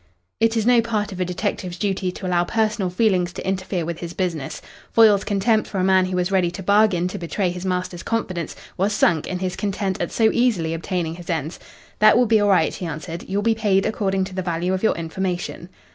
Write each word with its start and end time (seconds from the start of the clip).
It 0.39 0.57
is 0.57 0.65
no 0.65 0.81
part 0.81 1.11
of 1.11 1.19
a 1.19 1.25
detective's 1.25 1.77
duty 1.77 2.11
to 2.13 2.25
allow 2.25 2.43
personal 2.43 2.89
feelings 2.89 3.31
to 3.33 3.47
interfere 3.47 3.85
with 3.85 3.99
his 3.99 4.13
business. 4.13 4.59
Foyle's 4.91 5.23
contempt 5.23 5.67
for 5.69 5.77
a 5.77 5.83
man 5.83 6.05
who 6.05 6.15
was 6.15 6.31
ready 6.31 6.49
to 6.49 6.63
bargain 6.63 7.07
to 7.09 7.19
betray 7.19 7.51
his 7.51 7.67
master's 7.67 8.01
confidence 8.01 8.55
was 8.77 8.93
sunk 8.93 9.27
in 9.27 9.37
his 9.37 9.55
content 9.55 10.01
at 10.01 10.11
so 10.11 10.31
easily 10.33 10.73
obtaining 10.73 11.13
his 11.17 11.29
ends. 11.29 11.59
"That 11.99 12.17
will 12.17 12.25
be 12.25 12.39
all 12.41 12.49
right," 12.49 12.73
he 12.73 12.87
answered. 12.87 13.25
"You'll 13.29 13.43
be 13.43 13.53
paid 13.53 13.85
according 13.85 14.23
to 14.23 14.33
the 14.33 14.41
value 14.41 14.73
of 14.73 14.81
your 14.81 14.95
information." 14.95 15.69